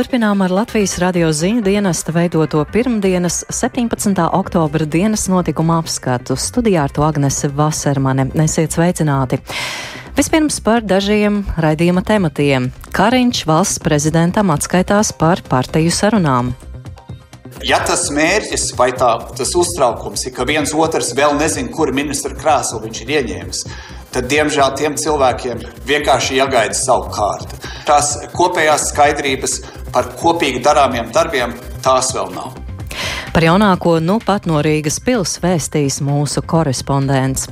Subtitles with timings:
[0.00, 4.14] Turpinām ar Latvijas radio ziņu dienesta veidoto pirmdienas 17.
[4.32, 6.38] oktobra dienas notikuma apskatu.
[6.40, 8.24] Studijā ar to Agnese Vasermane.
[8.40, 9.42] Esiet sveicināti!
[10.16, 12.70] Vispirms par dažiem raidījuma tematiem.
[12.96, 16.54] Kariņš valsts prezidentam atskaitās par partiju sarunām.
[17.60, 22.32] Ja tas mērķis vai tā, tas uztraukums ir, ka viens otrs vēl nezina, kuru ministra
[22.32, 23.66] krēslu viņš ir ieņēmis,
[24.14, 27.60] tad, diemžēl, tiem cilvēkiem vienkārši jāgaida savu kārtu.
[27.88, 29.60] Tās kopējās skaidrības
[29.94, 32.58] par kopīgi darāmiem darbiem tās vēl nav.
[33.30, 37.46] Par jaunāko nu pat no Rīgas pils vēstīs mūsu korespondents.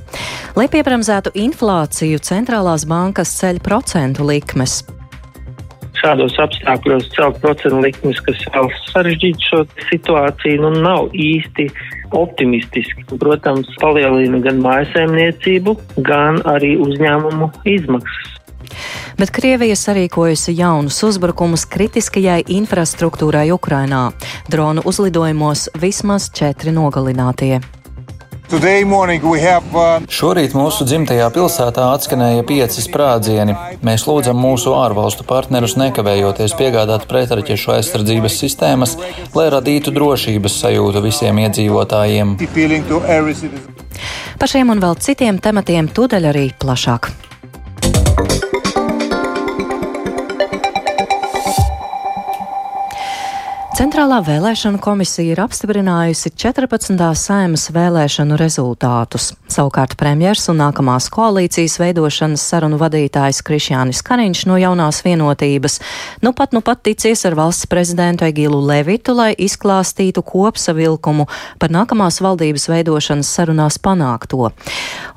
[0.59, 4.81] Lai piebremzētu inflāciju, centrālās bankas ceļ procentu likmes.
[5.99, 11.69] Šādos apstākļos celt procentu likmes, kas vēl sarežģītu šo situāciju, nu nav īsti
[12.17, 13.05] optimistiski.
[13.19, 15.77] Protams, palielina gan mājasēmniecību,
[16.07, 18.35] gan arī uzņēmumu izmaksas.
[19.19, 24.13] Bet Krievija sarīkojusi jaunus uzbrukumus kritiskajai infrastruktūrai Ukrainā.
[24.51, 27.59] Dronu uzlidojumos vismaz četri nogalinātie.
[28.49, 30.07] Have, uh...
[30.09, 33.53] Šorīt mūsu dzimtajā pilsētā atskanēja pieci sprādzieni.
[33.85, 38.97] Mēs lūdzam mūsu ārvalstu partnerus nekavējoties piegādāt pretraķešu aizsardzības sistēmas,
[39.37, 42.37] lai radītu drošības sajūtu visiem iedzīvotājiem.
[44.39, 47.13] Par šiem un vēl citiem tematiem tūdaļ arī plašāk.
[53.79, 56.99] Centrālā vēlēšana komisija ir apstiprinājusi 14.
[57.15, 59.29] saimas vēlēšanu rezultātus.
[59.59, 65.81] Savukārt premjers un nākamās koalīcijas veidošanas sarunu vadītājs Krišjānis Kariņš no jaunās vienotības
[66.23, 71.27] nu pat nu pat ticies ar valsts prezidentu Egilu Levitu, lai izklāstītu kopsavilkumu
[71.59, 74.53] par nākamās valdības veidošanas sarunās panākto.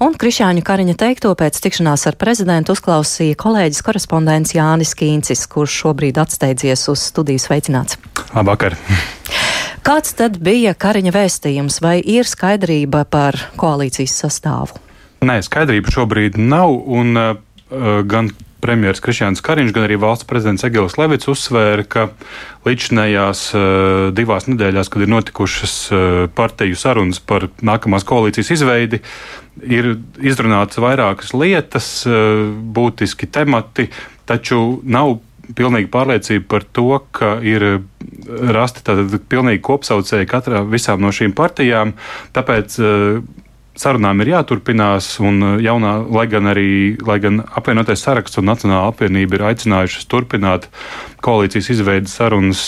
[0.01, 6.17] Un Krišjāņu Kariņa teikto pēc tikšanās ar prezidentu uzklausīja kolēģis korespondents Jānis Kīncis, kurš šobrīd
[6.17, 8.01] atsteidzies uz studijas veicināts.
[8.33, 8.79] Labvakar!
[9.81, 14.77] Kāds tad bija Kariņa vēstījums, vai ir skaidrība par koalīcijas sastāvu?
[15.25, 17.31] Nē, skaidrība šobrīd nav, un uh,
[18.05, 18.29] gan
[18.61, 22.05] premjerministrs Krišjāns Kariņš, gan arī valsts prezidents Egils Levits uzsvēra, ka
[22.67, 23.63] līdzinējās uh,
[24.13, 26.05] divās nedēļās, kad ir notikušas uh,
[26.37, 29.01] partiju sarunas par nākamās koalīcijas izveidi,
[29.65, 32.45] ir izrunātas vairākas lietas, uh,
[32.77, 33.89] būtiski temati,
[34.29, 35.17] taču nav
[35.57, 37.77] pilnīga pārliecība par to, ka ir eh,
[38.55, 41.95] rasti tātad pilnīgi kopsaucēji katrā visām no šīm partijām.
[42.35, 43.21] Tāpēc uh,
[43.79, 46.69] sarunām ir jāturpinās, un eh, jaunā, lai gan arī
[47.07, 50.69] lai gan apvienotais saraksts un Nacionāla apvienība ir aicinājušas turpināt
[51.25, 52.65] koalīcijas izveidas sarunas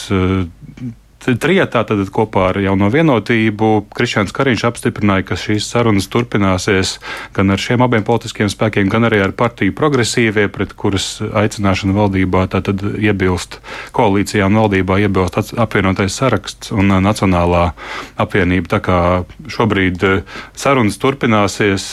[1.28, 6.98] uh, trietā, tad kopā ar jauno vienotību Krišņāns Kariņš apstiprināja, ka šīs sarunas turpināsies
[7.36, 12.46] gan ar šiem abiem politiskiem spēkiem, gan arī ar partiju progresīvie, pret kuras aicināšanu valdībā
[12.54, 13.60] tātad iebilst
[13.96, 17.70] koalīcijā un valdībā iebilst apvienotais saraksts un Nacionālā
[18.22, 18.76] apvienība.
[18.76, 19.00] Tā kā
[19.52, 20.04] šobrīd
[20.60, 21.88] sarunas turpināsies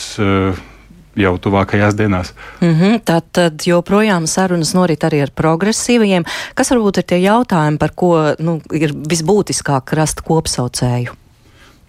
[1.15, 2.33] jau tuvākajās dienās.
[2.61, 6.25] Mm -hmm, tad, tad joprojām sarunas norit arī ar progresīvajiem.
[6.55, 11.20] Kas varbūt ir tie jautājumi, par ko nu, ir visbūtiskāk rast kopsaucēju?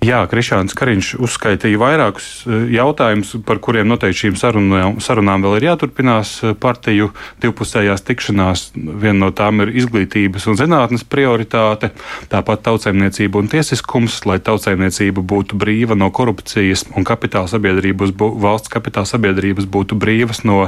[0.02, 5.66] Jā, Krišāns Kariņš uzskaitīja vairākus eh, jautājumus, par kuriem noteikti šīm sarunām, sarunām vēl ir
[5.68, 6.32] jāturpinās.
[6.42, 7.12] Eh, partiju
[7.44, 11.92] divpusējās tikšanās viena no tām ir izglītības un zinātnes prioritāte,
[12.32, 19.06] tāpat tautsēmniecība un tiesiskums, lai tautsēmniecība būtu brīva no korupcijas un kapitāla sabiedrības, valsts kapitāla
[19.06, 20.64] sabiedrības būtu brīvas no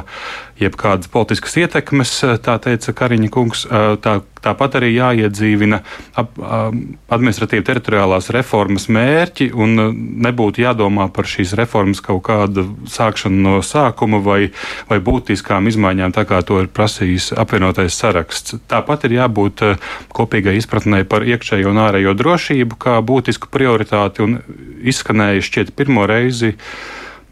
[0.63, 3.67] jebkādas politiskas ietekmes, eh, tā teica Kariņa kungs.
[4.05, 5.81] Tā, tāpat arī jāiedzīvina
[6.15, 13.41] administratīva teritoriālās reformas mērķi mērķi un uh, nebūtu jādomā par šīs reformas kaut kādu sākšanu
[13.45, 14.53] no sākuma vai,
[14.89, 18.59] vai būtiskām izmaiņām, tā kā to ir prasījis apvienotais saraksts.
[18.69, 19.79] Tāpat ir jābūt uh,
[20.15, 24.39] kopīgai izpratnē par iekšējo un ārējo drošību kā būtisku prioritāti un
[24.85, 26.55] izskanēja šķiet pirmo reizi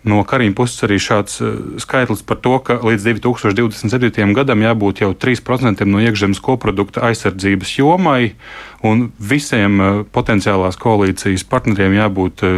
[0.02, 4.34] No Karina puses arī šāds eh, skaitlis par to, ka līdz 2027.
[4.34, 8.34] gadam jābūt jau 3% no iekšzemes koprodukta aizsardzības jomai,
[8.82, 12.56] un visiem eh, potenciālās koalīcijas partneriem jābūt eh,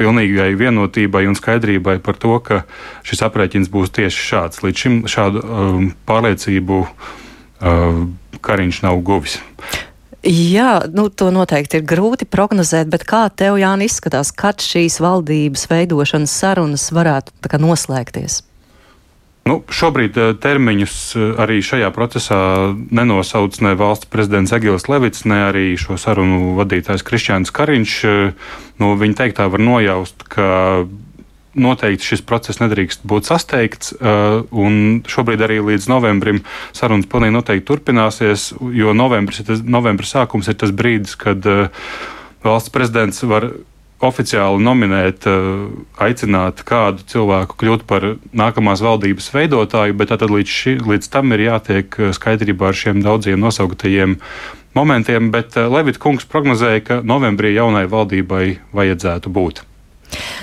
[0.00, 2.64] pilnīgai vienotībai un skaidrībai par to, ka
[3.06, 4.64] šis aprēķins būs tieši šāds.
[4.64, 8.00] Līdz šim šādu um, pārliecību uh,
[8.40, 9.36] Kariņš nav guvis.
[10.26, 15.64] Jā, nu, to noteikti ir grūti prognozēt, bet kā tev, Jāni, izskatās, kad šīs valdības
[15.70, 18.42] veidošanas sarunas varētu kā, noslēgties?
[19.48, 22.40] Nu, šobrīd eh, termiņus eh, arī šajā procesā
[22.92, 27.94] nenosauc ne valsts prezidents Egils Levits, ne arī šo sarunu vadītājs Krišņāns Kariņš.
[28.04, 28.52] Eh,
[28.82, 30.84] no viņa teiktā var nojaust, ka
[31.58, 33.94] noteikti šis process nedrīkst būt sasteigts,
[34.50, 36.42] un šobrīd arī līdz novembrim
[36.76, 41.46] sarunas pilnīgi noteikti turpināsies, jo novembris, tas, novembra sākums ir tas brīdis, kad
[42.44, 43.50] valsts prezidents var
[44.00, 45.26] oficiāli nominēt,
[46.00, 51.44] aicināt kādu cilvēku kļūt par nākamās valdības veidotāju, bet tad līdz, ši, līdz tam ir
[51.50, 54.16] jātiek skaidrībā ar šiem daudziem nosauktajiem
[54.78, 55.28] momentiem.
[55.34, 59.66] Bet Levita kungs prognozēja, ka novembrī jaunai valdībai vajadzētu būt.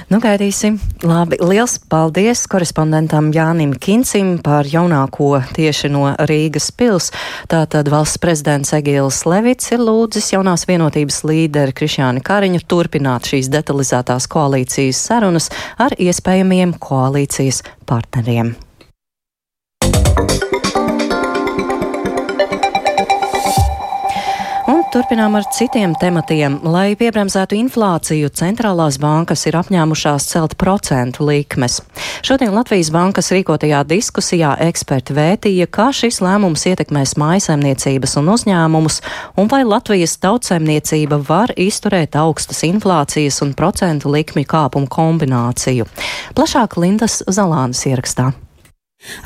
[0.08, 0.78] Nu, gaidīsim.
[1.04, 7.10] Labi, liels paldies korespondentam Jānim Kincim par jaunāko tieši no Rīgas pils.
[7.52, 14.30] Tātad valsts prezidents Egils Levits ir lūdzis jaunās vienotības līderi Krišjāni Kariņu turpināt šīs detalizētās
[14.32, 18.56] koalīcijas sarunas ar iespējamiem koalīcijas partneriem.
[24.98, 26.56] Turpinām ar citiem tematiem.
[26.66, 31.76] Lai piebremzētu inflāciju, centrālās bankas ir apņēmušās celt procentu likmes.
[32.26, 39.00] Šodien Latvijas bankas rīkotajā diskusijā eksperti vētīja, kā šis lēmums ietekmēs mājasemniecības un uzņēmumus,
[39.38, 45.86] un vai Latvijas tautsemniecība var izturēt augstas inflācijas un procentu likmju kāpumu kombināciju.
[46.34, 48.32] Plašāk Lindas Zalānas ierakstā.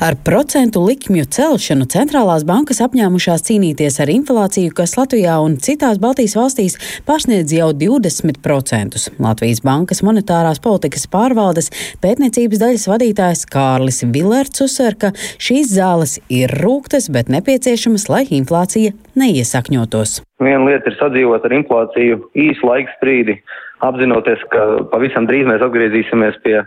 [0.00, 6.34] Ar procentu likmju celšanu centrālās bankas apņēmušās cīnīties ar inflāciju, kas Latvijā un citās Baltijas
[6.36, 6.76] valstīs
[7.08, 9.00] pārsniedz jau 20%.
[9.22, 11.72] Latvijas bankas monetārās politikas pārvaldes
[12.04, 18.92] pētniecības daļas vadītājs Kārlis Vilērts uzsver, ka šīs zāles ir rūktas, bet nepieciešamas, lai inflācija
[19.18, 20.20] neiesakņotos.
[20.42, 23.40] Viena lieta ir sadzīvot ar inflāciju īsu laiku strīdi,
[23.88, 26.60] apzinoties, ka pavisam drīz mēs atgriezīsimies pie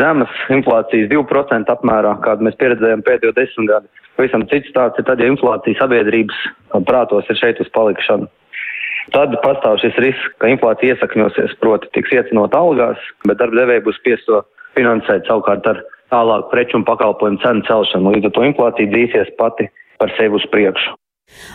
[0.00, 3.90] zemes inflācijas 2% apmērā, kādu mēs pieredzējām pēdējo desmit gadu.
[4.16, 6.38] Pavisam cits stāsts ir tad, ja inflācija sabiedrības
[6.88, 8.28] prātos ir šeit uz palikšanu.
[9.12, 13.98] Tad pastāv šis risks, ka inflācija iesakņosies, proti tiks iecinot algās, bet darba devēja būs
[13.98, 14.42] spiests to
[14.76, 18.14] finansēt savukārt ar tālāku preču un pakalpojumu cenu celšanu.
[18.14, 19.68] Līdz ar to inflācija dzīsies pati
[19.98, 20.94] par sevi uz priekšu.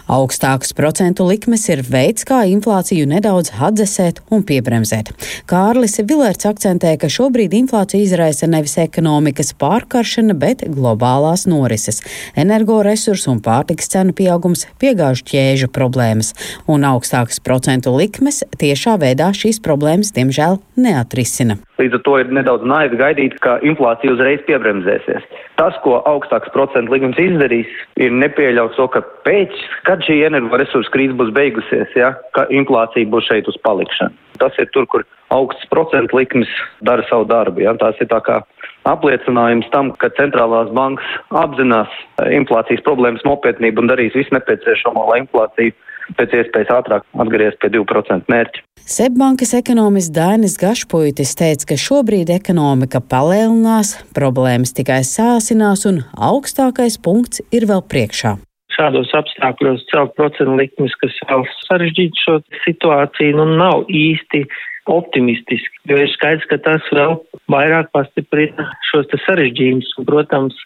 [0.08, 5.12] Augstākas procentu likmes ir veids, kā inflāciju nedaudz atdzesēt un piebremzēt.
[5.52, 12.00] Kārlis Vilērts akcentē, ka šobrīd inflācija izraisa nevis ekonomikas pārkaršana, bet globālās norises,
[12.40, 16.32] energoresursu un pārtiks cenu pieaugums, piegāžu ķēžu problēmas,
[16.72, 21.60] un augstākas procentu likmes tiešā veidā šīs problēmas, diemžēl, neatrisina.
[21.78, 25.28] Līdz ar to ir nedaudz naivi gaidīt, ka inflācija uzreiz piebremzēsies.
[25.60, 27.70] Tas, ko augstāks procentu likums izdarīs,
[28.02, 29.54] ir nepieļaut to, ka pēc,
[29.86, 34.16] kad šī energoresursu krīze būs beigusies, ja, ka inflācija būs šeit uz palikšanu.
[34.42, 36.50] Tas ir tur, kur augsts procentu likums
[36.86, 37.64] dara savu darbu.
[37.66, 37.74] Ja.
[37.80, 38.40] Tās ir tā kā
[38.88, 41.92] apliecinājums tam, ka centrālās bankas apzinās
[42.30, 45.76] inflācijas problēmas nopietnību un darīs visu nepieciešamo, lai inflācija
[46.16, 48.64] pēc iespējas ātrāk atgriezties pie 2% mērķa.
[48.88, 57.44] Sebbankas ekonomists Dainis Gašpuitis teica, ka šobrīd ekonomika palielinās, problēmas tikai sāsinās un augstākais punkts
[57.52, 58.38] ir vēl priekšā
[58.78, 64.46] šādos apstākļos celt procentu likmes, kas vēl sarežģītu šo situāciju, nu nav īsti
[64.88, 67.18] optimistiski, jo ir skaidrs, ka tas vēl
[67.52, 70.60] vairāk pastiprina šos sarežģījumus un, protams,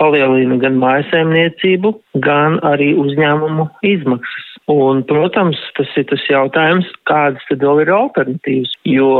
[0.00, 1.92] palielina gan mājasēmniecību,
[2.24, 4.52] gan arī uzņēmumu izmaksas.
[4.72, 9.10] Un, protams, tas ir tas jautājums, kādas tad vēl ir alternatīvas, jo,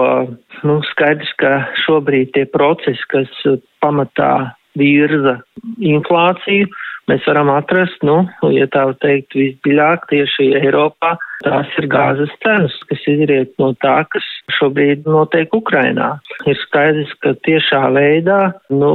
[0.67, 1.53] nu, skaidrs, ka
[1.85, 3.31] šobrīd tie procesi, kas
[3.85, 4.33] pamatā
[4.77, 5.39] virza
[5.79, 6.67] inflāciju,
[7.11, 8.19] mēs varam atrast, nu,
[8.55, 14.27] ja tā teikt, visdziļāk tieši Eiropā, tās ir gāzes cenas, kas izriet no tā, kas
[14.59, 16.17] šobrīd notiek Ukrainā.
[16.49, 18.93] Ir skaidrs, ka tiešā veidā, nu,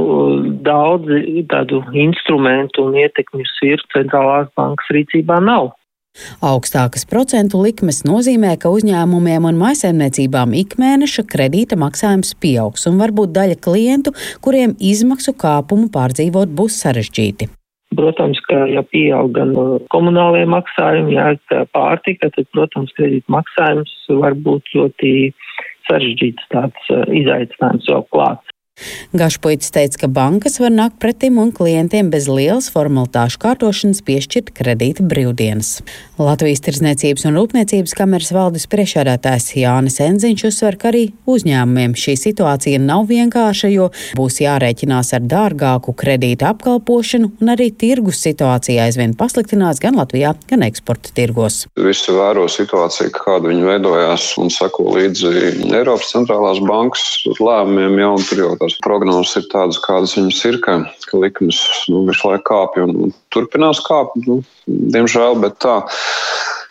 [0.64, 5.72] daudzi tādu instrumentu un ietekmi sviru centrālās bankas rīcībā nav.
[6.44, 13.56] Augstākas procentu likmes nozīmē, ka uzņēmumiem un maisaimniecībām ikmēneša kredīta maksājums pieaugs, un varbūt daļa
[13.64, 14.12] klientu,
[14.44, 17.48] kuriem izmaksu kāpumu pārdzīvot būs sarežģīti.
[17.96, 21.32] Protams, ka ja pieaug gan uh, komunālie maksājumi, jā,
[21.76, 25.12] pārtika, tad, protams, kredīta maksājums var būt ļoti
[25.88, 28.51] sarežģīts tāds uh, izaicinājums vēl klāts.
[29.12, 35.04] Gašpuits teica, ka bankas var nākt pretim un klientiem bez lielas formalitāšu kārtošanas piešķirt kredīta
[35.04, 35.82] brīvdienas.
[36.16, 42.80] Latvijas Tirzniecības un Rūpniecības kameras valdes priekšādātājs Jānis Enziņš uzsver, ka arī uzņēmumiem šī situācija
[42.80, 49.82] nav vienkārša, jo būs jārēķinās ar dārgāku kredīta apkalpošanu un arī tirgus situācija aizvien pasliktinās
[49.82, 51.66] gan Latvijā, gan eksporta tirgos.
[51.76, 55.34] Visi vēro situāciju, kāda viņi veidojās un sako līdzi
[55.68, 57.04] Eiropas centrālās bankas
[57.36, 60.78] lēmumiem jau un jau tās prognozes ir tādas, kādas viņas ir, ka,
[61.08, 64.20] ka likmes nu, visu laiku kāpj un, turpinās kāpt.
[64.28, 65.82] Nu, diemžēl, bet tā.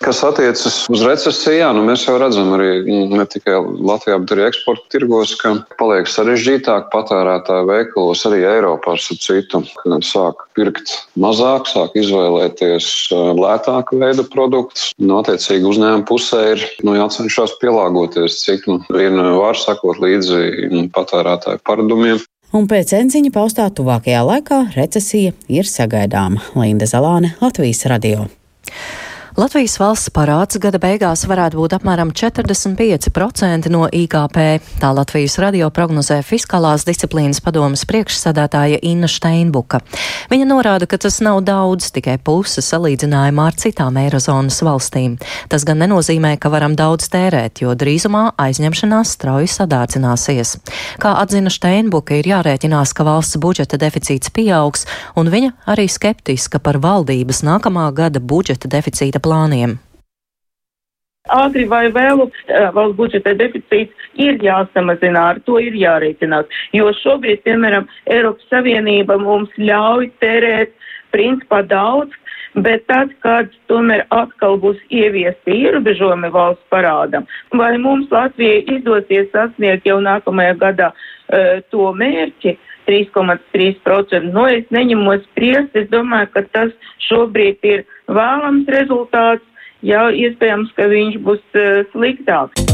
[0.02, 4.48] Kas attiecas uz recesiju, jā, nu mēs jau redzam arī ne tikai Latvijā, bet arī
[4.48, 9.62] eksporta tirgos, ka paliek sarežģītāk patērētāju veikalos arī Eiropā ar citu.
[10.08, 12.90] Sāk pirkt mazāk, sāk izvēlēties
[13.38, 14.90] lētāku veidu produktus.
[14.98, 21.62] Nu, attiecīgi uzņēmuma pusē ir nu, jācenšas pielāgoties, cik nu, vien var sakot līdzi patērētāju
[21.70, 22.26] paradumiem.
[22.52, 26.44] Un pēc enziņa paustā tuvākajā laikā recesija ir sagaidāma.
[26.60, 28.28] Linda Zalāne, Latvijas radio.
[29.40, 34.40] Latvijas valsts parāds gada beigās varētu būt apmēram 45% no IKP.
[34.82, 39.80] Tā Latvijas radio prognozē fiskālās disciplīnas padomas priekšsādātāja Inna Steinbuka.
[40.34, 45.16] Viņa norāda, ka tas nav daudz, tikai puse salīdzinājumā ar citām Eirozonas valstīm.
[45.48, 50.58] Tas gan nenozīmē, ka varam daudz tērēt, jo drīzumā aizņemšanās strauji sadārdzināsies.
[51.00, 54.84] Kā atzina Steinbuka, ir jārēķinās, ka valsts budžeta deficīts pieaugs,
[55.16, 59.80] un viņa arī skeptiska par valdības nākamā gada budžeta deficīta plāniem?
[61.30, 62.26] Ātri vai vēlu
[62.74, 69.54] valsts budžeta deficīts ir jāsamazina, ar to ir jārēķinās, jo šobrīd, piemēram, Eiropas Savienība mums
[69.62, 70.74] ļauj tērēt
[71.14, 72.18] principā daudz,
[72.66, 79.86] bet tad, kad tomēr atkal būs ieviesti ierobežojumi valsts parādam, vai mums Latvijai izdosies sasniegt
[79.88, 82.58] jau nākamajā gadā uh, to mērķi,
[82.90, 84.32] 3,3%.
[84.32, 86.74] Nu, es neņemos spriest, es domāju, ka tas
[87.10, 89.46] šobrīd ir vēlams rezultāts,
[89.86, 92.71] jau iespējams, ka viņš būs uh, sliktāks.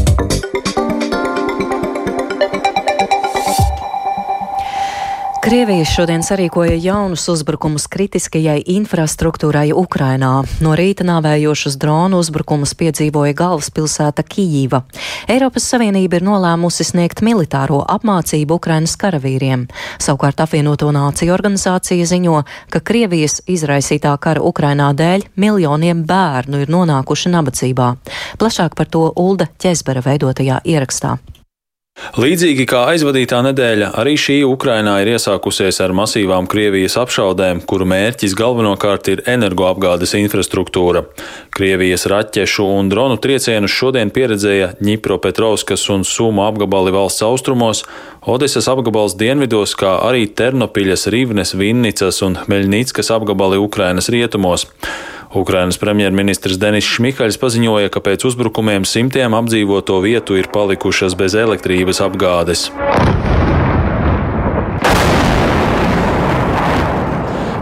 [5.48, 10.42] Krievija šodien sarīkoja jaunus uzbrukumus kritiskajai infrastruktūrai Ukrainā.
[10.60, 14.82] No rīta nāvējošus dronu uzbrukumus piedzīvoja galvaspilsēta Kijīva.
[15.32, 19.64] Eiropas Savienība ir nolēmusi sniegt militāro apmācību Ukrainas karavīriem.
[19.96, 27.32] Savukārt apvienoto nāciju organizācija ziņo, ka Krievijas izraisītā kara Ukrainā dēļ miljoniem bērnu ir nonākuši
[27.38, 27.88] nabadzībā.
[28.36, 31.16] Plašāk par to Ulda Ķezbera veidotajā ierakstā.
[32.18, 38.36] Līdzīgi kā aizvadītā nedēļa, arī šī Ukrainā ir iesākusies ar masīvām Krievijas apšaudēm, kuru mērķis
[38.38, 41.04] galvenokārt ir energoapgādes infrastruktūra.
[41.54, 47.84] Krievijas raķešu un dronu triecienus šodien pieredzēja Ņipropetrovskas un Suma apgabali valsts austrumos,
[48.28, 54.68] Odesas apgabals dienvidos, kā arī Ternopiļas, Rivnes, Vinnicas un Meļnīckas apgabali Ukrainas rietumos.
[55.34, 62.00] Ukrainas premjerministrs Denis Šmihāļs paziņoja, ka pēc uzbrukumiem simtiem apdzīvoto vietu ir palikušas bez elektrības
[62.04, 62.68] apgādes.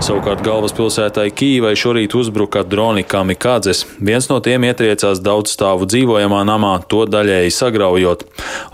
[0.06, 3.80] Savukārt galvaspilsētai Kīvai šorīt uzbruka droni kamikādzes.
[3.98, 8.22] Viens no tiem ietriecās daudzstāvu dzīvojamā namā, to daļēji sagraujot.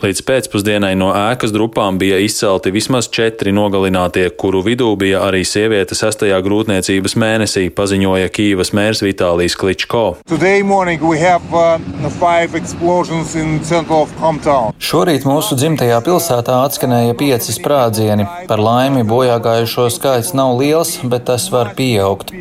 [0.03, 5.97] Līdz pēcpusdienai no ēkas drupām bija izcelti vismaz četri nogalinātie, kuru vidū bija arī sieviete
[5.97, 10.05] sestajā grūtniecības mēnesī, paziņoja Kīvas mērs Vitālijs Kličko.
[10.29, 10.37] Uh,
[14.91, 18.29] šorīt mūsu dzimtajā pilsētā atskanēja pieci sprādzieni.
[18.53, 22.33] Par laimi bojāgājušo skaits nav liels, bet tas var pieaugt.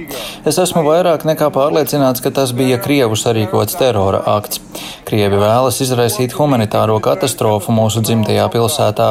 [0.48, 4.62] Es esmu vairāk nekā pārliecināts, ka tas bija Krievu sarīkots terora akts.
[5.08, 9.10] Krievi vēlas izraisīt humanitāro katastrofu mūsu dzimtajā pilsētā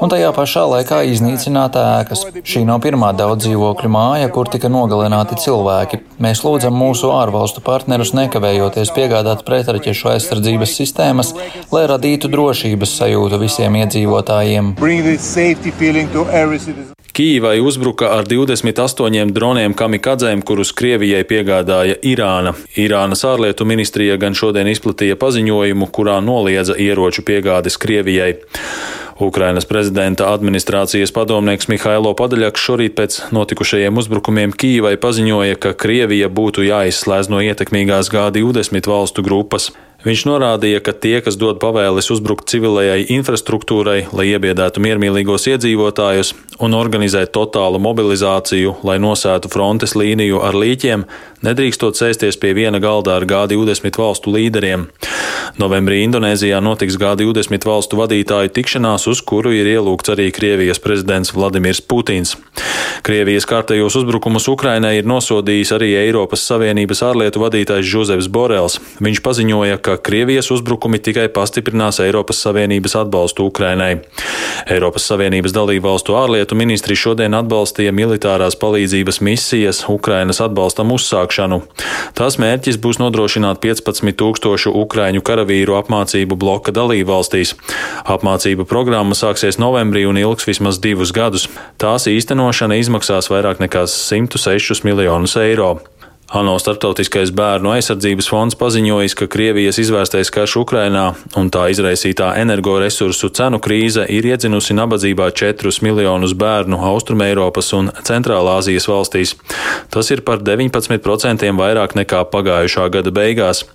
[0.00, 2.24] un tajā pašā laikā iznīcināt ēkas.
[2.40, 6.00] Šī nav pirmā daudz dzīvokļu māja, kur tika nogalināti cilvēki.
[6.22, 11.34] Mēs lūdzam mūsu ārvalstu partnerus nekavējoties piegādāt pretraķešu aizsardzības sistēmas,
[11.74, 14.74] lai radītu drošības sajūtu visiem iedzīvotājiem.
[17.12, 22.54] Kīvai uzbruka ar 28 droniem kamikadzēm, kurus Krievijai piegādāja Irāna.
[22.80, 28.30] Irānas ārlietu ministrija gan šodien izplatīja paziņojumu, kurā noliedza ieroču piegādes Krievijai.
[29.20, 36.64] Ukrainas prezidenta administrācijas padomnieks Mihailo Padaļaks šorīt pēc notikušajiem uzbrukumiem Kīvai paziņoja, ka Krievija būtu
[36.64, 39.68] jāizslēdz no ietekmīgās G20 valstu grupas.
[40.02, 46.32] Viņš norādīja, ka tie, kas dod pavēles uzbrukt civilajai infrastruktūrai, lai iebiedētu miermīlīgos iedzīvotājus
[46.62, 51.06] un organizēt totālu mobilizāciju, lai nosētu frontes līniju ar līķiem,
[51.46, 54.88] nedrīkstot sēsties pie viena galda ar G20 valstu līderiem.
[55.60, 61.82] Novembrī Indonēzijā notiks G20 valstu vadītāju tikšanās, uz kuru ir ielūgts arī Krievijas prezidents Vladimirs
[61.84, 62.34] Putins.
[63.02, 68.78] Krievijas kārtējos uzbrukumus Ukrainai ir nosodījis arī Eiropas Savienības ārlietu vadītājs Žozefs Borels.
[69.02, 74.00] Viņš paziņoja, ka ka Krievijas uzbrukumi tikai pastiprinās Eiropas Savienības atbalstu Ukrainai.
[74.70, 81.60] Eiropas Savienības dalību valstu ārlietu ministri šodien atbalstīja militārās palīdzības misijas Ukrainas atbalstam uzsākšanu.
[82.16, 87.54] Tās mērķis būs nodrošināt 15 tūkstošu ukraiņu karavīru apmācību bloka dalību valstīs.
[88.08, 91.48] Apmācību programma sāksies novembrī un ilgs vismaz divus gadus.
[91.82, 95.74] Tās īstenošana izmaksās vairāk nekā 106 miljonus eiro.
[96.32, 101.02] ANO Startautiskais bērnu aizsardzības fonds paziņojis, ka Krievijas izvērstais karš Ukrainā
[101.36, 108.88] un tā izraisītā energoresursu cenu krīze ir iedzinusi nabadzībā 4 miljonus bērnu Austrumēropas un Centrālāzijas
[108.88, 109.34] valstīs.
[109.92, 113.66] Tas ir par 19% vairāk nekā pagājušā gada beigās.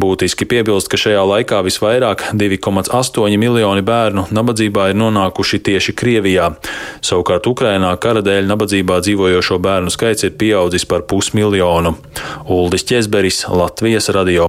[0.00, 6.54] Būtiski piebilst, ka šajā laikā visvairāk 2,8 miljoni bērnu nabadzībā ir nonākuši tieši Krievijā.
[7.04, 11.97] Savukārt Ukrainā kara dēļ nabadzībā dzīvojošo bērnu skaits ir pieaudzis par pusmiljonu.
[12.48, 14.48] Uldis Česberis, Latvijas radio.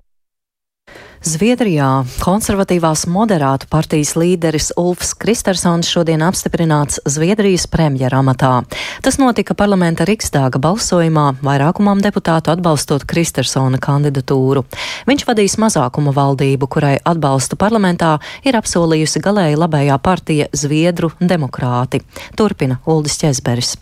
[1.19, 8.61] Zviedrijā konservatīvās moderātu partijas līderis Ulfs Kristersons šodien apstiprināts Zviedrijas premjera amatā.
[9.03, 14.63] Tas notika parlamenta Riksdāga balsojumā, vairākumam deputātu atbalstot Kristersona kandidatūru.
[15.11, 18.15] Viņš vadīs mazākuma valdību, kurai atbalstu parlamentā
[18.47, 21.99] ir apsolījusi galēji labējā partija Zviedru demokrāti.
[22.39, 23.75] Turpina Uldis Česberis.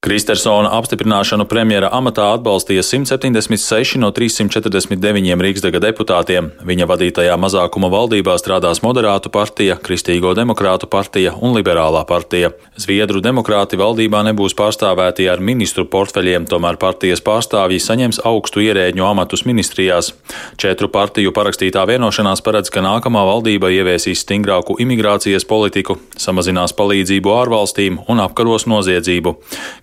[0.00, 6.46] Kristersona apstiprināšanu premjera amatā atbalstīja 176 no 349 Rīgsdaga deputātiem.
[6.64, 12.48] Viņa vadītajā mazākuma valdībā strādās Moderātu partija, Kristīgo demokrātu partija un Liberālā partija.
[12.80, 19.44] Zviedru demokrāti valdībā nebūs pārstāvēti ar ministru portfeļiem, tomēr partijas pārstāvji saņems augstu ierēģņu amatus
[19.44, 20.14] ministrijās.
[20.56, 28.00] Četru partiju parakstītā vienošanās paredz, ka nākamā valdība ieviesīs stingrāku imigrācijas politiku, samazinās palīdzību ārvalstīm
[28.08, 29.36] un apkaros noziedzību.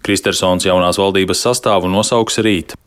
[0.07, 2.77] Kristersons jaunās valdības sastāvu nosauks rīt.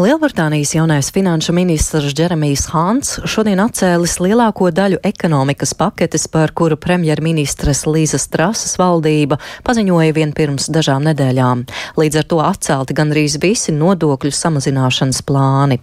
[0.00, 7.82] Lielbritānijas jaunais finanšu ministrs Džeremijs Hāns šodien atcēlis lielāko daļu ekonomikas paketes, par kuru premjerministres
[7.84, 11.66] Līzas Trasas valdība paziņoja vien pirms dažām nedēļām.
[12.00, 15.82] Līdz ar to atcelti gandrīz visi nodokļu samazināšanas plāni.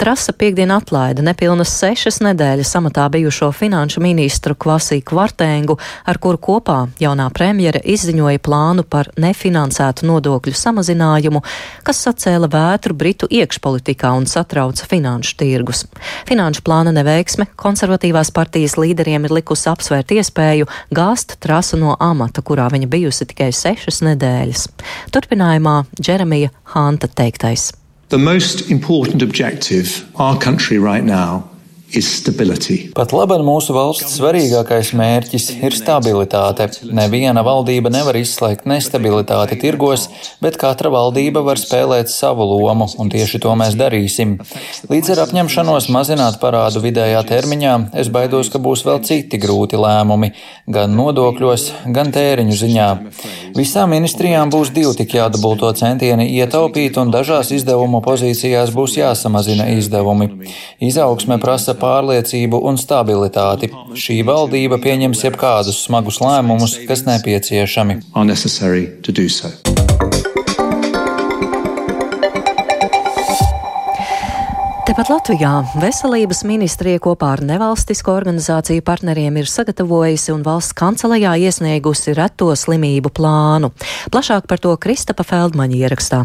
[0.00, 5.76] Trasa piekdien atlaida nepilnas sešas nedēļas amatā bijušo finanšu ministru Kvasī Kvartēngu,
[6.08, 11.44] ar kuru kopā jaunā premjera izziņoja plānu par nefinansētu nodokļu samazinājumu,
[11.84, 15.86] kas sacēla vētru Britu iekšā iekšpolitikā un satrauca finanšu tirgus.
[16.28, 22.68] Finanšu plāna neveiksme konservatīvās partijas līderiem ir likusi apsvērt iespēju gāzt trasu no amata, kurā
[22.70, 24.68] viņa bijusi tikai sešas nedēļas.
[25.12, 27.72] Turpinājumā Džeremija Hanta teiktais.
[28.08, 31.44] The most important objective our country right now
[32.92, 36.66] Pat labi mūsu valsts svarīgākais mērķis ir stabilitāte.
[36.84, 40.04] Neviena valdība nevar izslēgt nestabilitāti tirgos,
[40.44, 44.34] bet katra valdība var spēlēt savu lomu, un tieši to mēs darīsim.
[44.92, 47.72] Līdz ar apņemšanos mazināt parādu vidējā termiņā,
[48.04, 50.34] es baidos, ka būs vēl citi grūti lēmumi,
[50.68, 52.90] gan nodokļos, gan tēriņu ziņā.
[53.56, 60.30] Visām ministrijām būs divi tik jādabulto centieni ietaupīt, un dažās izdevumu pozīcijās būs jāsamazina izdevumi.
[60.84, 63.70] Izaugsme prasa pārliecību un stabilitāti.
[63.94, 68.00] Šī valdība pieņems jebkādus smagus lēmumus, kas nepieciešami.
[74.88, 82.16] Tepat Latvijā veselības ministrija kopā ar nevalstisko organizāciju partneriem ir sagatavojusi un valsts kancelējā iesniegusi
[82.16, 83.68] reto slimību plānu.
[84.08, 86.24] Plašāk par to Kristapa Feldmaņa ierakstā.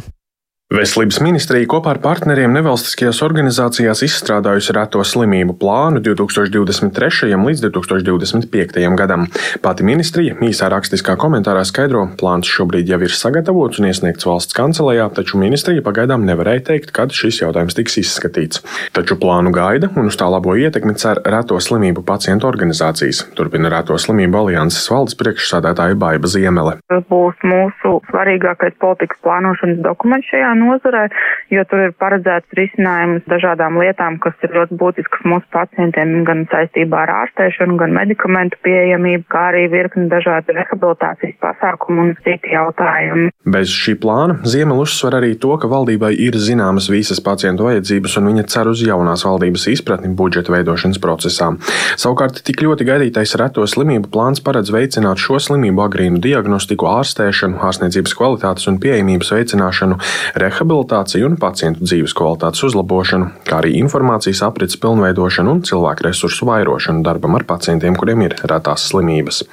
[0.73, 7.27] Veselības ministrija kopā ar partneriem nevalstiskajās organizācijās izstrādājusi reto slimību plānu 2023.
[7.37, 8.79] līdz 2025.
[8.97, 9.27] gadam.
[9.61, 15.05] Pati ministrija īsā rakstiskā komentārā skaidro, plāns šobrīd jau ir sagatavots un iesniegts valsts kancelējā,
[15.13, 18.65] taču ministrija pagaidām nevarēja teikt, kad šis jautājums tiks izskatīts.
[18.97, 23.27] Taču plānu gaida un uz tā labo ietekmi cer reto slimību pacientu organizācijas.
[23.37, 26.79] Turpina reto slimību alianses valdes priekšsādātāja Baiba Ziemele.
[26.89, 31.05] Tas būs mūsu svarīgākais politikas plānošanas dokuments šajā nozarē,
[31.53, 37.03] jo tur ir paredzēts risinājums dažādām lietām, kas ir ļoti būtiskas mūsu pacientiem, gan saistībā
[37.05, 43.31] ar ārstēšanu, gan medikamentu pieejamību, kā arī virkni dažādu rehabilitācijas pasākumu un citi jautājumi.
[43.53, 48.29] Bez šī plāna Ziemela uzsver arī to, ka valdībai ir zināmas visas pacientu vajadzības, un
[48.31, 51.51] viņa cer uz jaunās valdības izpratni budžeta veidošanas procesā.
[51.99, 58.15] Savukārt, tik ļoti gaidītais reto slimību plāns paredz veicināt šo slimību agrīnu diagnostiku, ārstēšanu, ārstniecības
[58.19, 59.99] kvalitātes un pieejamības veicināšanu,
[60.53, 67.03] rehabilitāciju un pacientu dzīves kvalitātes uzlabošanu, kā arī informācijas aprits pilnveidošanu un cilvēku resursu vairošanu
[67.05, 69.43] darbam ar pacientiem, kuriem ir retās slimības.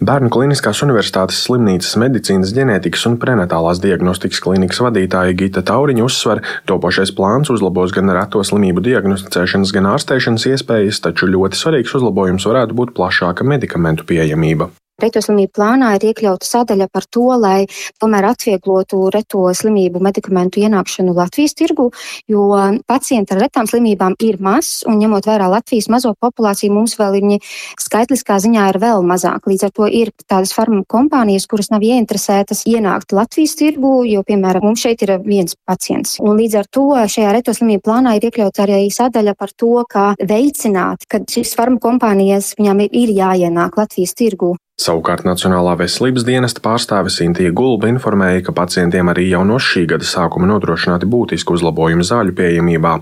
[0.00, 7.14] Bērnu Kliniskās Universitātes slimnīcas medicīnas ģenētikas un prenatālās diagnostikas klīnikas vadītāja Gita Tauriņa uzsver, topošais
[7.18, 12.94] plāns uzlabos gan reto slimību diagnosticēšanas, gan ārstēšanas iespējas, taču ļoti svarīgs uzlabojums varētu būt
[12.98, 14.70] plašāka medikamentu pieejamība.
[14.98, 17.68] Reto slimību plānā ir iekļauta sadaļa par to, lai
[18.02, 21.86] tomēr atvieglotu reto slimību medikamentu ienākšanu Latvijas tirgu,
[22.26, 22.48] jo
[22.90, 27.38] pacienti ar retām slimībām ir maz, un ņemot vērā Latvijas mazo populāciju, mums vēl viņi
[27.78, 29.46] skaitliskā ziņā ir vēl mazāk.
[29.46, 34.66] Līdz ar to ir tādas farmu kompānijas, kuras nav ieinteresētas ienākt Latvijas tirgu, jo, piemēram,
[34.66, 36.18] mums šeit ir viens pacients.
[36.18, 40.08] Un līdz ar to šajā reto slimību plānā ir iekļauts arī sadaļa par to, kā
[40.18, 44.56] veicināt, ka šīs farmu kompānijas viņām ir jāienāk Latvijas tirgu.
[44.78, 50.06] Savukārt Nacionālā veselības dienesta pārstāve Sintīja Gulba informēja, ka pacientiem arī jau no šī gada
[50.06, 52.92] sākuma nodrošināti būtiski uzlabojumi zāļu pieejamībā,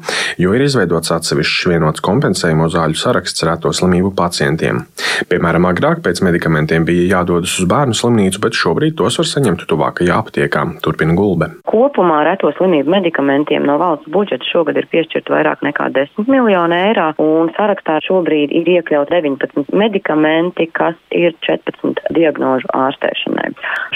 [0.40, 4.86] jo ir izveidots atsevišķs vienots kompensējumu zāļu saraksts reto slimību pacientiem.
[5.28, 10.16] Piemēram, agrāk pēc medikamentiem bija jādodas uz bērnu slimnīcu, bet šobrīd tos var saņemt tuvākajā
[10.16, 11.50] aptiekā, turpina Gulbe.
[11.68, 17.12] Kopumā reto slimību medikamentiem no valsts budžeta šogad ir piešķirt vairāk nekā 10 miljonu eiro,
[17.20, 23.50] un sarakstā šobrīd ir iekļaut 19 medikamenti, kas ir 4 15 diagnožu ārstēšanai.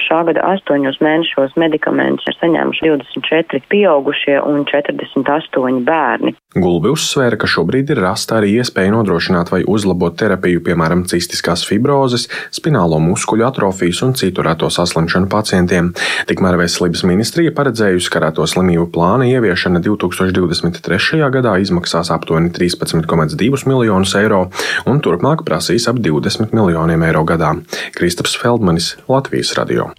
[0.06, 6.36] Šā gada astoņos mēnešos medikamentus ir saņēmuši 24 pieaugušie un 48 bērni.
[6.50, 12.24] Gulbi uzsvēra, ka šobrīd ir rasta arī iespēja nodrošināt vai uzlabot terapiju, piemēram, cistiskās fibrozes,
[12.50, 15.92] spinālo muskuļu atrofijas un citu reto saslimšanu pacientiem.
[16.26, 21.22] Tikmēr veselības ministrija paredzējusi, ka reto slimību plāna ieviešana 2023.
[21.38, 24.48] gadā izmaksās aptuveni 13,2 miljonus eiro
[24.90, 27.54] un turpmāk prasīs ap 20 miljoniem eiro gadā.
[27.94, 29.92] Kristaps Feldmanis, Latvijas radio.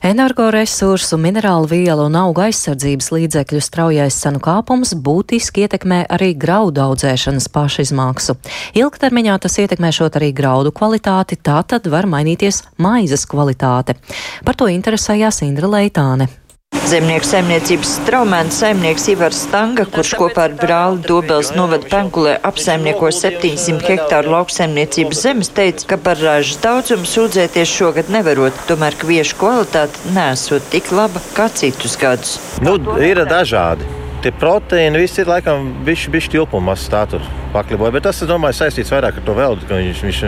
[0.00, 7.50] Energoresursu, minerālu vielu un auga aizsardzības līdzekļu straujais cenu kāpums būtiski ietekmē arī graudu audzēšanas
[7.52, 8.38] pašizmaksu.
[8.80, 14.00] Ilgtermiņā tas ietekmēšot arī graudu kvalitāti, tā tad var mainīties maizes kvalitāte.
[14.40, 16.32] Par to interesējās Indra Leitāne.
[16.90, 23.84] Zemnieku saimniecības straumēna saimnieks Ivars Stanga, kurš kopā ar brāli Dobels novada Penkulē apsaimnieko 700
[23.86, 30.66] hektāru lauksaimniecības zemes, teica, ka par ražas daudzumu sūdzēties šogad nevarot, tomēr kviešu kvalitāte nesot
[30.72, 32.40] tik laba kā citus gadus.
[32.58, 33.86] Nu, ir dažādi.
[34.24, 37.22] Tie proteīni visi ir laikam bišķi, bišķi tilpuma masā tur
[37.54, 40.24] pakliboja, bet tas, es domāju, saistīts vairāk ar to veldu, ka viņš, viņš,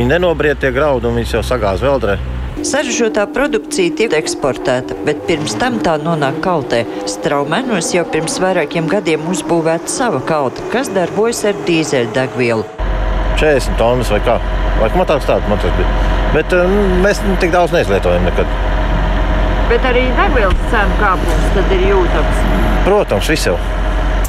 [0.00, 2.18] viņi nenobriet tie graudi un viņš jau sagāz veldrē.
[2.64, 6.86] Sarežģītā produkcija tiek eksportēta, bet pirms tam tā nonāk kautē.
[7.12, 12.64] Straumēnos jau pirms vairākiem gadiem uzbūvēta sava kauta, kas darbojas ar dīzeļdegvielu.
[13.36, 14.38] 40 tonnas vai kā?
[14.80, 16.16] Vai man tāds tāds man tas bija.
[16.32, 18.56] Bet um, mēs tik daudz neizlietojam nekad.
[19.68, 22.44] Bet arī degvielas cenu kāpums tad ir jūtams.
[22.88, 23.60] Protams, visur.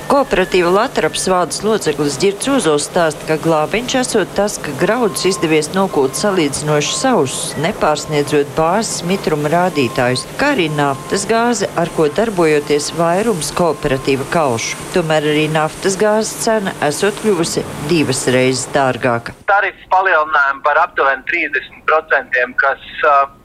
[0.07, 6.15] Kooperatīva Latvijas valdes loceklis Girts Uzols stāsta, ka glābiņš esot tas, ka graudus izdevies nokūt
[6.15, 14.29] salīdzinoši sausus, nepārsniedzot bāzes mitruma rādītājus, kā arī naftas gāze, ar ko darbojoties vairums kooperatīva
[14.31, 14.79] kaušu.
[14.95, 19.35] Tomēr arī naftas gāzes cena esot kļuvusi divas reizes dārgāka.
[19.51, 22.89] Tarifs palielinājumi par aptuveni 30%, kas,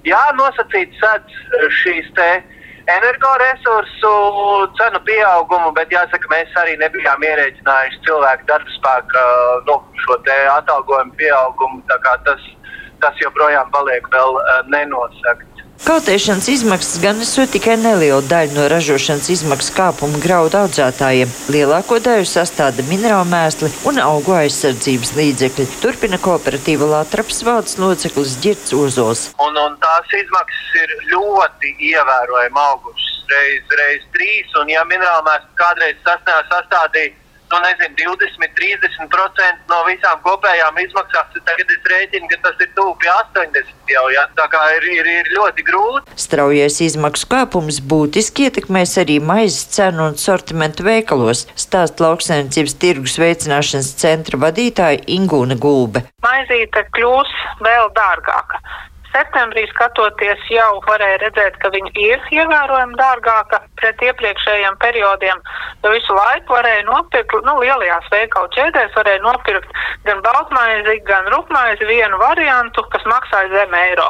[0.07, 1.45] jā, nosacīts sedz
[1.83, 2.33] šīs te
[2.91, 4.13] energoresursu
[4.79, 9.23] cenu pieaugumu, bet jāsaka, mēs arī nebijām ierēķinājuši cilvēku darbspēka
[9.69, 10.19] nu, šo
[10.57, 11.83] atalgojumu pieaugumu.
[12.27, 12.49] Tas,
[13.05, 14.39] tas joprojām paliek vēl
[14.75, 15.52] nenosakts.
[15.83, 21.33] Kautēšanas izmaksas gan esot tikai neliela daļa no ražošanas izmaksu kāpuma graudu audzētājiem.
[21.51, 25.67] Lielāko daļu sastāda minerālu mēsli un augu aizsardzības līdzekļi.
[25.83, 29.25] Turpina kooperatīva Latvijas valdes loceklis Girts Ozols.
[29.43, 35.59] Un, un tās izmaksas ir ļoti ievērojami augušas reiz, reiz trīs, un ja minerālu mēsli
[35.59, 37.11] kādreiz sastādīja
[37.53, 41.29] nu, nezinu, 20, 30% no visām kopējām izmaksām.
[41.47, 44.05] Tagad es rēķinu, ka tas ir tuvu pie 80 jau.
[44.15, 44.25] Ja?
[44.39, 46.17] Tā kā ir, ir, ir ļoti grūti.
[46.25, 53.93] Straujais izmaksu kāpums būtiski ietekmēs arī maizes cenu un sortimentu veikalos, stāsta lauksainicības tirgus veicināšanas
[54.01, 56.07] centra vadītāja Ingūna Gulbe.
[56.25, 58.63] Maizīte kļūs vēl dārgāka.
[59.13, 65.43] Septembrī skatoties, jau varēja redzēt, ka viņa ir ievērojami dārgāka pret iepriekšējiem periodiem,
[65.85, 71.89] jo visu laiku varēja nopirkt, nu, lielajās veikalu ķēdēs varēja nopirkt gan baltmaizi, gan rupmaizi
[71.91, 74.09] vienu variantu, kas maksāja zem eiro.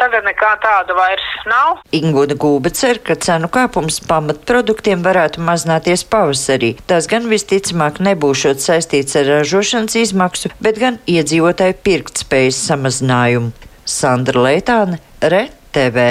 [0.00, 1.82] Tagad nekā tāda vairs nav.
[1.92, 6.72] Ingoda Gūba cer, ka cenu kāpums pamatproduktiem varētu mazināties pavasarī.
[6.88, 13.52] Tas gan visticamāk nebūšot saistīts ar ražošanas izmaksu, bet gan iedzīvotāju pirktspējas samazinājumu.
[13.90, 16.02] Sandra Leitāne, RTV.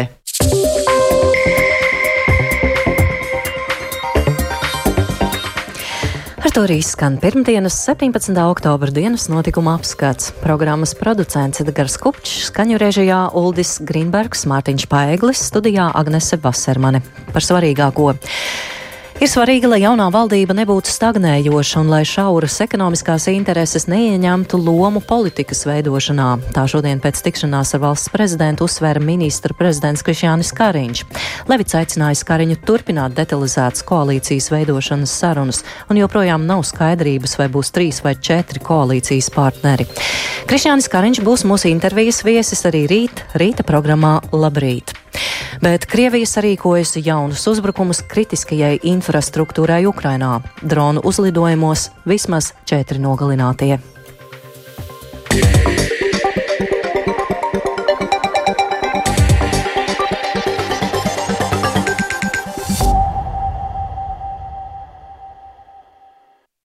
[6.40, 8.36] Ar to arī skan pirmdienas, 17.
[8.44, 10.34] oktobra dienas notikuma apskats.
[10.44, 17.00] Programmas producents Edgars Kupčs, skaņu režijā Uldis Grīnbergs, Mārtiņš Paeglis, studijā Agnese Vasermane.
[17.32, 18.12] Par svarīgāko.
[19.20, 25.66] Ir svarīgi, lai jaunā valdība nebūtu stagnējoša un lai šauras ekonomiskās intereses neieņemtu lomu politikas
[25.68, 26.28] veidošanā.
[26.56, 31.02] Tā šodien pēc tikšanās ar valsts prezidentu uzsvēra ministra prezidents Krišjānis Kariņš.
[31.52, 38.00] Levits aicinājis Kariņu turpināt detalizētas koalīcijas veidošanas sarunas, un joprojām nav skaidrības, vai būs trīs
[38.08, 39.90] vai četri koalīcijas partneri.
[40.48, 44.96] Krišjānis Kariņš būs mūsu intervijas viesis arī rīt, rīta programmā Labrīt!
[45.62, 50.40] Bet Krievija sarīkojusi jaunus uzbrukumus kritiskajai infrastruktūrai Ukrainā.
[50.62, 53.80] Dronu uzlidojumos vismaz četri nogalinātie.
[55.30, 55.79] Yeah.